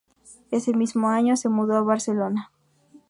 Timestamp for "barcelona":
1.83-2.49